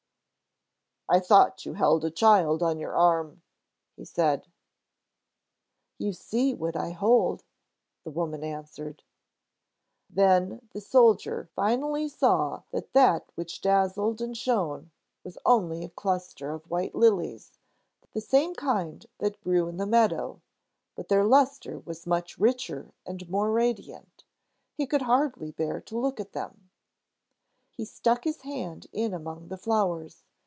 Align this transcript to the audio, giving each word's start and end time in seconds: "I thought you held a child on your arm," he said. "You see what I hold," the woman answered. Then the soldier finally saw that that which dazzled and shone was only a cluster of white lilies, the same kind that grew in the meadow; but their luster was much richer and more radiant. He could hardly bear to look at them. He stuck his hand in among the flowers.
"I 1.13 1.19
thought 1.19 1.65
you 1.65 1.73
held 1.73 2.05
a 2.05 2.09
child 2.09 2.63
on 2.63 2.79
your 2.79 2.95
arm," 2.95 3.41
he 3.97 4.05
said. 4.05 4.47
"You 5.97 6.13
see 6.13 6.53
what 6.53 6.73
I 6.77 6.91
hold," 6.91 7.43
the 8.05 8.11
woman 8.11 8.45
answered. 8.45 9.03
Then 10.09 10.69
the 10.71 10.79
soldier 10.79 11.49
finally 11.53 12.07
saw 12.07 12.63
that 12.71 12.93
that 12.93 13.29
which 13.35 13.59
dazzled 13.59 14.21
and 14.21 14.37
shone 14.37 14.91
was 15.25 15.37
only 15.45 15.83
a 15.83 15.89
cluster 15.89 16.51
of 16.53 16.69
white 16.71 16.95
lilies, 16.95 17.59
the 18.13 18.21
same 18.21 18.55
kind 18.55 19.05
that 19.17 19.41
grew 19.41 19.67
in 19.67 19.75
the 19.75 19.85
meadow; 19.85 20.39
but 20.95 21.09
their 21.09 21.25
luster 21.25 21.77
was 21.79 22.07
much 22.07 22.37
richer 22.37 22.93
and 23.05 23.29
more 23.29 23.51
radiant. 23.51 24.23
He 24.75 24.87
could 24.87 25.01
hardly 25.01 25.51
bear 25.51 25.81
to 25.81 25.97
look 25.99 26.21
at 26.21 26.31
them. 26.31 26.69
He 27.69 27.83
stuck 27.83 28.23
his 28.23 28.43
hand 28.43 28.87
in 28.93 29.13
among 29.13 29.49
the 29.49 29.57
flowers. 29.57 30.23